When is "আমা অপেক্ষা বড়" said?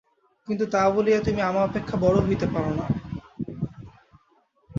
1.41-2.17